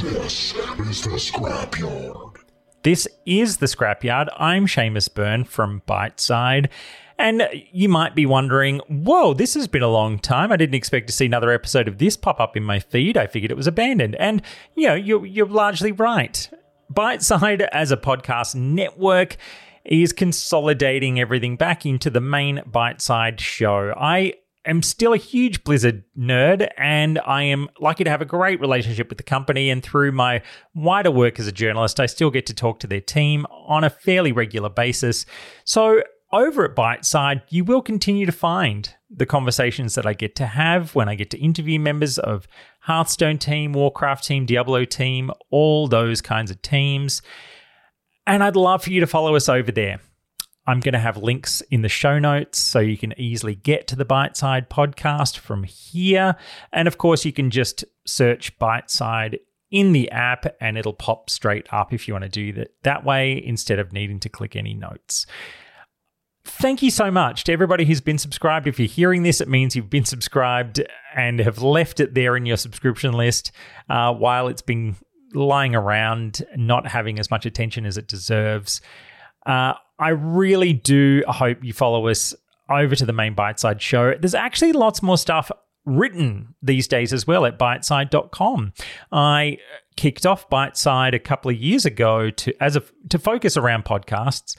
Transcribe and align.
This 0.00 0.54
is 0.54 1.02
the 1.02 1.10
Scrapyard. 1.10 2.36
This 2.82 3.06
is 3.26 3.58
the 3.58 3.66
Scrapyard. 3.66 4.28
I'm 4.38 4.66
Seamus 4.66 5.12
Byrne 5.12 5.44
from 5.44 5.82
Byteside. 5.86 6.70
And 7.18 7.46
you 7.70 7.90
might 7.90 8.14
be 8.14 8.24
wondering, 8.24 8.78
whoa, 8.88 9.34
this 9.34 9.52
has 9.52 9.68
been 9.68 9.82
a 9.82 9.88
long 9.88 10.18
time. 10.18 10.52
I 10.52 10.56
didn't 10.56 10.76
expect 10.76 11.06
to 11.08 11.12
see 11.12 11.26
another 11.26 11.52
episode 11.52 11.86
of 11.86 11.98
this 11.98 12.16
pop 12.16 12.40
up 12.40 12.56
in 12.56 12.62
my 12.62 12.78
feed. 12.78 13.18
I 13.18 13.26
figured 13.26 13.50
it 13.50 13.58
was 13.58 13.66
abandoned. 13.66 14.14
And, 14.14 14.40
you 14.74 14.88
know, 14.88 14.94
you're, 14.94 15.26
you're 15.26 15.46
largely 15.46 15.92
right. 15.92 16.48
Byteside 16.90 17.68
as 17.70 17.92
a 17.92 17.98
podcast 17.98 18.54
network 18.54 19.36
is 19.84 20.14
consolidating 20.14 21.20
everything 21.20 21.56
back 21.56 21.84
into 21.84 22.08
the 22.08 22.22
main 22.22 22.58
Byteside 22.60 23.38
show. 23.38 23.92
I 23.98 24.32
am 24.64 24.82
still 24.82 25.12
a 25.12 25.18
huge 25.18 25.64
Blizzard 25.64 26.04
nerd 26.18 26.68
and 26.76 27.18
I 27.20 27.44
am 27.44 27.68
lucky 27.80 28.04
to 28.04 28.10
have 28.10 28.20
a 28.20 28.26
great 28.26 28.60
relationship 28.60 29.08
with 29.08 29.18
the 29.18 29.24
company. 29.24 29.70
And 29.70 29.82
through 29.82 30.12
my 30.12 30.42
wider 30.74 31.10
work 31.10 31.38
as 31.38 31.46
a 31.46 31.52
journalist, 31.52 32.00
I 32.00 32.06
still 32.06 32.30
get 32.30 32.46
to 32.46 32.54
talk 32.54 32.80
to 32.80 32.86
their 32.86 33.00
team 33.00 33.46
on 33.50 33.84
a 33.84 33.90
fairly 33.90 34.32
regular 34.32 34.68
basis. 34.68 35.26
So 35.64 36.02
over 36.32 36.64
at 36.64 36.76
Byteside, 36.76 37.42
you 37.48 37.64
will 37.64 37.82
continue 37.82 38.26
to 38.26 38.32
find 38.32 38.94
the 39.10 39.26
conversations 39.26 39.96
that 39.96 40.06
I 40.06 40.12
get 40.14 40.36
to 40.36 40.46
have 40.46 40.94
when 40.94 41.08
I 41.08 41.16
get 41.16 41.30
to 41.30 41.38
interview 41.38 41.80
members 41.80 42.18
of 42.18 42.46
Hearthstone 42.80 43.38
team, 43.38 43.72
Warcraft 43.72 44.24
team, 44.24 44.46
Diablo 44.46 44.84
team, 44.84 45.30
all 45.50 45.88
those 45.88 46.20
kinds 46.20 46.50
of 46.50 46.62
teams. 46.62 47.22
And 48.26 48.44
I'd 48.44 48.56
love 48.56 48.84
for 48.84 48.90
you 48.90 49.00
to 49.00 49.06
follow 49.06 49.34
us 49.34 49.48
over 49.48 49.72
there. 49.72 50.00
I'm 50.70 50.78
going 50.78 50.92
to 50.92 51.00
have 51.00 51.16
links 51.16 51.62
in 51.72 51.82
the 51.82 51.88
show 51.88 52.20
notes 52.20 52.56
so 52.56 52.78
you 52.78 52.96
can 52.96 53.12
easily 53.18 53.56
get 53.56 53.88
to 53.88 53.96
the 53.96 54.04
Byteside 54.04 54.68
podcast 54.68 55.36
from 55.36 55.64
here. 55.64 56.36
And 56.72 56.86
of 56.86 56.96
course, 56.96 57.24
you 57.24 57.32
can 57.32 57.50
just 57.50 57.84
search 58.06 58.56
Byteside 58.60 59.40
in 59.72 59.92
the 59.92 60.08
app 60.12 60.46
and 60.60 60.78
it'll 60.78 60.92
pop 60.92 61.28
straight 61.28 61.66
up 61.72 61.92
if 61.92 62.06
you 62.06 62.14
want 62.14 62.22
to 62.22 62.30
do 62.30 62.52
that 62.52 62.70
that 62.84 63.04
way 63.04 63.44
instead 63.44 63.80
of 63.80 63.92
needing 63.92 64.20
to 64.20 64.28
click 64.28 64.54
any 64.54 64.72
notes. 64.72 65.26
Thank 66.44 66.82
you 66.82 66.90
so 66.92 67.10
much 67.10 67.42
to 67.44 67.52
everybody 67.52 67.84
who's 67.84 68.00
been 68.00 68.18
subscribed. 68.18 68.68
If 68.68 68.78
you're 68.78 68.86
hearing 68.86 69.24
this, 69.24 69.40
it 69.40 69.48
means 69.48 69.74
you've 69.74 69.90
been 69.90 70.04
subscribed 70.04 70.80
and 71.16 71.40
have 71.40 71.60
left 71.60 71.98
it 71.98 72.14
there 72.14 72.36
in 72.36 72.46
your 72.46 72.56
subscription 72.56 73.12
list 73.14 73.50
uh, 73.88 74.14
while 74.14 74.46
it's 74.46 74.62
been 74.62 74.94
lying 75.34 75.74
around, 75.74 76.44
not 76.54 76.86
having 76.86 77.18
as 77.18 77.28
much 77.28 77.44
attention 77.44 77.84
as 77.84 77.96
it 77.96 78.06
deserves. 78.06 78.80
Uh, 79.46 79.74
I 79.98 80.10
really 80.10 80.72
do 80.72 81.22
hope 81.28 81.62
you 81.62 81.72
follow 81.72 82.08
us 82.08 82.34
over 82.70 82.94
to 82.94 83.04
the 83.04 83.12
main 83.12 83.34
Byteside 83.34 83.80
show. 83.80 84.14
There's 84.14 84.34
actually 84.34 84.72
lots 84.72 85.02
more 85.02 85.18
stuff 85.18 85.50
written 85.84 86.54
these 86.62 86.86
days 86.86 87.12
as 87.12 87.26
well 87.26 87.44
at 87.46 87.58
byteside.com. 87.58 88.72
I 89.12 89.58
kicked 89.96 90.24
off 90.24 90.48
Byteside 90.48 91.14
a 91.14 91.18
couple 91.18 91.50
of 91.50 91.56
years 91.56 91.84
ago 91.84 92.30
to 92.30 92.62
as 92.62 92.76
a 92.76 92.82
to 93.08 93.18
focus 93.18 93.56
around 93.56 93.84
podcasts. 93.84 94.56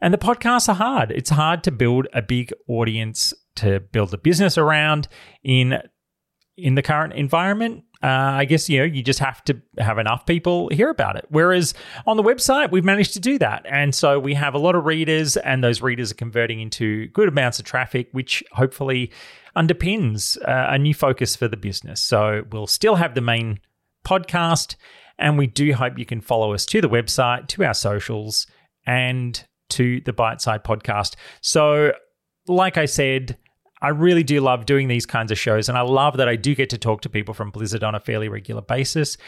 And 0.00 0.12
the 0.12 0.18
podcasts 0.18 0.68
are 0.68 0.74
hard. 0.74 1.10
It's 1.12 1.30
hard 1.30 1.64
to 1.64 1.70
build 1.70 2.06
a 2.12 2.20
big 2.20 2.52
audience 2.68 3.32
to 3.56 3.80
build 3.80 4.12
a 4.12 4.18
business 4.18 4.58
around 4.58 5.08
in 5.42 5.78
in 6.56 6.74
the 6.74 6.82
current 6.82 7.14
environment. 7.14 7.84
Uh, 8.04 8.36
I 8.36 8.44
guess 8.44 8.68
you 8.68 8.80
know 8.80 8.84
you 8.84 9.02
just 9.02 9.18
have 9.20 9.42
to 9.44 9.58
have 9.78 9.96
enough 9.96 10.26
people 10.26 10.68
hear 10.68 10.90
about 10.90 11.16
it. 11.16 11.24
Whereas 11.30 11.72
on 12.06 12.18
the 12.18 12.22
website, 12.22 12.70
we've 12.70 12.84
managed 12.84 13.14
to 13.14 13.20
do 13.20 13.38
that, 13.38 13.64
and 13.66 13.94
so 13.94 14.18
we 14.18 14.34
have 14.34 14.52
a 14.52 14.58
lot 14.58 14.74
of 14.74 14.84
readers, 14.84 15.38
and 15.38 15.64
those 15.64 15.80
readers 15.80 16.12
are 16.12 16.16
converting 16.16 16.60
into 16.60 17.06
good 17.08 17.28
amounts 17.28 17.58
of 17.58 17.64
traffic, 17.64 18.08
which 18.12 18.44
hopefully 18.52 19.10
underpins 19.56 20.36
uh, 20.46 20.66
a 20.68 20.78
new 20.78 20.92
focus 20.92 21.34
for 21.34 21.48
the 21.48 21.56
business. 21.56 21.98
So 22.02 22.42
we'll 22.52 22.66
still 22.66 22.96
have 22.96 23.14
the 23.14 23.22
main 23.22 23.60
podcast, 24.04 24.74
and 25.18 25.38
we 25.38 25.46
do 25.46 25.72
hope 25.72 25.98
you 25.98 26.04
can 26.04 26.20
follow 26.20 26.52
us 26.52 26.66
to 26.66 26.82
the 26.82 26.90
website, 26.90 27.48
to 27.48 27.64
our 27.64 27.72
socials, 27.72 28.46
and 28.86 29.42
to 29.70 30.02
the 30.02 30.12
Byteside 30.12 30.62
podcast. 30.62 31.14
So, 31.40 31.92
like 32.46 32.76
I 32.76 32.84
said, 32.84 33.38
I 33.84 33.88
really 33.88 34.22
do 34.22 34.40
love 34.40 34.64
doing 34.64 34.88
these 34.88 35.04
kinds 35.04 35.30
of 35.30 35.38
shows, 35.38 35.68
and 35.68 35.76
I 35.76 35.82
love 35.82 36.16
that 36.16 36.26
I 36.26 36.36
do 36.36 36.54
get 36.54 36.70
to 36.70 36.78
talk 36.78 37.02
to 37.02 37.10
people 37.10 37.34
from 37.34 37.50
Blizzard 37.50 37.84
on 37.84 37.94
a 37.94 38.00
fairly 38.00 38.30
regular 38.30 38.62
basis. 38.62 39.18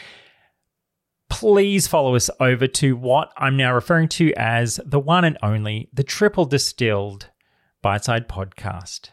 Please 1.29 1.85
follow 1.85 2.15
us 2.15 2.31
over 2.39 2.65
to 2.65 2.95
what 2.95 3.31
I'm 3.37 3.55
now 3.55 3.71
referring 3.71 4.07
to 4.09 4.33
as 4.35 4.79
the 4.83 4.99
one 4.99 5.25
and 5.25 5.37
only, 5.43 5.89
the 5.93 6.03
triple 6.03 6.45
distilled 6.45 7.29
Byteside 7.83 8.25
podcast. 8.25 9.11